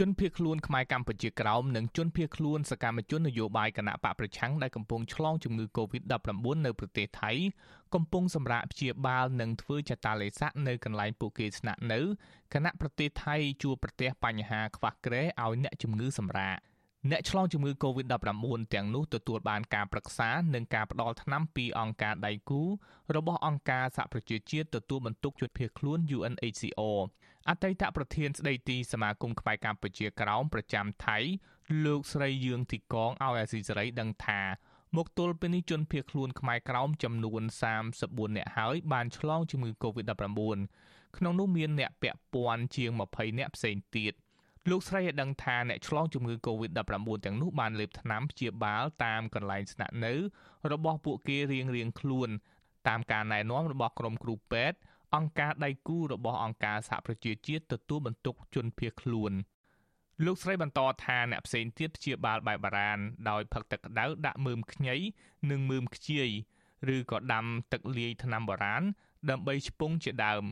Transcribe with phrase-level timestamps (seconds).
[0.00, 7.32] ជនភៀសខ្លួនខ្មែរកម្ពុជាក្រោមនិងជនភៀសខ្លួនសកម្មជននយោបាយគណៈបកប្រឆាំងដែលកំពុងឆ្លងជំងឺ Covid-19 នៅប្រទេសថៃ
[7.94, 12.00] កំពុងសម្រាកព្យាបាលនិងធ្វើចតាឡេសាក់នៅកន្លែងពួកគេស្នាក់នៅ
[12.54, 16.56] គណៈប្រទេសថៃជួបប្រទះបញ្ហាខ្វះក្រែឲ្យអ្នកជំងឺសម្រាក
[17.10, 18.14] អ្នកឆ្លងជំងឺ Covid-19
[18.74, 22.62] ទាំងនោះទទួលបានការប្រឹក្សានិងការផ្តល់ថ្នាំពីអង្គការដៃគូ
[23.16, 27.00] របស់អង្គការសហប្រជាជាតិទទួលបន្ទុកជនភៀសខ្លួន UNHCR
[27.48, 31.18] អតីតប្រធានស្ដីទីសមាគមខ្មែរកម្ពុជាក្រោមប្រចាំថៃ
[31.84, 34.40] លោកស្រីយឿងទីកងឲ្យអាស៊ីសេរីដឹងថា
[34.96, 37.42] មកទល់ពេលនេះជនភៀសខ្លួនខ្មែរក្រោមចំនួន
[37.92, 40.58] 34នាក់ហើយបានឆ្លងជំងឺ Covid-19
[41.16, 44.14] ក្នុងនោះមានអ្នកពាក់ព័ន្ធជាង20នាក់ផ្សេងទៀត
[44.70, 46.78] លោកស្រីឲ្យដឹងថាអ្នកឆ្លងជំងឺ Covid-19
[47.24, 50.14] ទាំងនោះបានលេបថ្នាំព្យាបាលតាមកន្លែងស្នាក់នៅ
[50.72, 52.28] របស់ពួកគេរៀងៗខ្លួន
[52.88, 54.78] តាមការណែនាំរបស់ក្រុមគ្រូពេទ្យ
[55.16, 59.32] អង្គការដៃគូរបស់អង្គការសហប្រជាជាតិទទួលបន្ទុកជនភៀសខ្លួន
[60.24, 62.98] លោកស្រីបន្តថាអ្នកផ្សេងទៀតព្យាបាលបែបបារាណ
[63.30, 64.96] ដោយផឹកទឹកក្តៅដាក់មើមខ្ញី
[65.50, 66.28] និងមើមខ្ជាយ
[66.94, 68.82] ឬក៏ដាំទឹកលាយថ្នាំបារាណ
[69.30, 70.44] ដើម្បីឆ្ពង់ជាដើម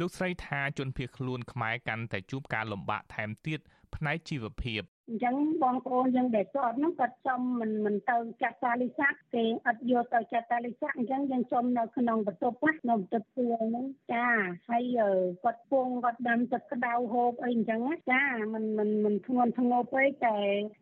[0.00, 3.60] លោកស្រីថាជនភៀសខ្លួនខ្មែរកាន់តែជួបការលំបាកថែមទៀត
[3.96, 14.26] ផ្នែកជីវភាពអញ្ចឹងបងប្អូនយើងដែលគាត់ហ្នឹងគាត់ចំមិនមិនទៅចាត់តាលិស័កគេអត់យកទៅចាត់តាលិស័កអញ្ចឹងយើងចំនៅក្នុងបន្ទប់ណានៅបន្ទប់ជួលហ្នឹងចា
[14.70, 14.84] ហើយ
[15.44, 20.38] គាត់ពងគាត់ដាំទឹកក្តៅហូបអីអញ្ចឹងចាមិនមិនមិនធ្ងន់ធ្ងរពេកតែ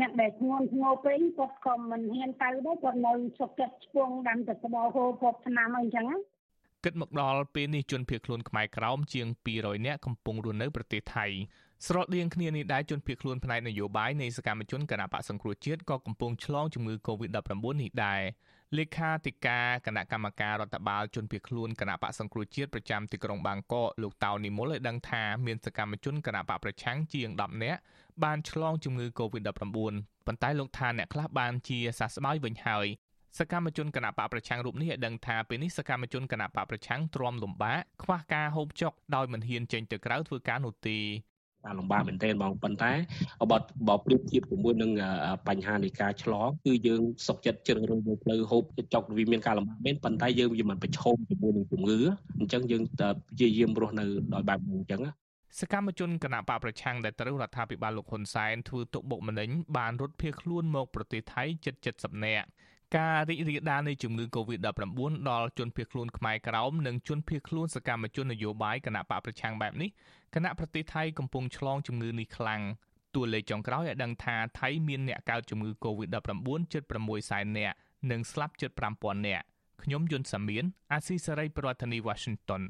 [0.00, 6.08] អ្នកដែលធ្ងន់ធ្ងរពេកគាត់ក៏មិនហ៊ានទៅដែរគាត់នៅសុខចិត្តឆ្ពងដាំទឹកក្តៅហូបហូបថ្នាំអីអញ្ចឹង
[6.84, 9.26] គិតមកដល់ពេលនេះជនភៀសខ្លួនខ្មែរក្រោមជាង
[9.56, 11.26] 200នាក់កំពុងរស់នៅប្រទេសថៃ
[11.86, 18.22] ស្រដៀងគ្នានេះដែរជនភៀសខ្លួនផ្នែកនយោបាយនៃសកម្មជនគណៈបកសង្គ្រោះជាតិក៏កំពុងឆ្លងជំងឺ Covid-19 នេះដែរ
[18.76, 27.80] លេខាធិការគណៈកម្មការរដ្ឋបាលជនភៀសខ្លួនគណៈបកសង្គ្រោះជាតិប្រចាំទីក្រុងបាងកកលោកតៅនិមលឲ្យដឹងថាមានសកម្មជនគណៈបកប្រឆាំងជាង10នាក់
[28.24, 29.50] បានឆ្លងជំងឺ Covid-19
[30.26, 32.86] ប៉ុន្តែលោកថាអ្នកខ្លះបានជាសះស្បើយវិញហើយ
[33.38, 40.98] សកម្មជនគណៈបកប្រឆាំងរូបនេះឲ្យដឹងថាពេលនេះសកម្មជនគណៈបកប្រឆាំងទ្រាំលំបាកខ្វះការហូបចុកដោយមិនហ៊ានចេញទៅក្រៅធ្វើការនោះទេ
[41.64, 42.92] ការលំបាកមែនទែនបងប៉ុន្តែ
[43.50, 44.90] បើបើប្រៀបធៀបជាមួយនឹង
[45.48, 48.62] បញ្ហានៃការឆ្លងគឺយើងសុខចិត្តជ្រើសរើសនៅផ្លូវហូប
[48.94, 51.98] ចុកវាមានការលំបាកមែនប៉ុន្តែយើងវាមិនប្រឈមជាមួយនឹងជំងឺ
[52.38, 52.82] អញ្ចឹងយើង
[53.30, 55.02] ព្យាយាមរស់នៅដោយបែបនេះអញ្ចឹង
[55.60, 62.48] សកម្មជនគណៈបកប្រឆាំងដែលត្រូវរដ្ឋាភិបាលលោកហ៊ុនសែនធ្វើទុកបុកម្នេញបានរត់ភៀសខ្លួនមកប្រទេសថៃជិត70នាក់
[62.96, 69.90] ការរីករាលដាលនៃជំងឺ Covid-19 ដល់ជនភៀសខ្លួនខ្មែរក្រោមនិងជនភៀសខ្លួនសកម្មជននយោបាយគណៈបកប្រឆាំងបែបនេះ
[70.34, 72.62] គណៈប្រទេសថៃកំពុងឆ្លងជំងឺនេះខ្លាំង
[73.14, 77.76] តួលេខចុងក្រោយឲ្យដឹងថាថៃមានអ្នកកើតជំងឺ Covid-19 ជិត6សែននាក់
[78.10, 79.44] និងស្លាប់ជិត5000នាក់
[79.82, 82.62] ខ្ញុំយុនសាមៀនអាស៊ីសេរីប្រធានាធិបតី Washington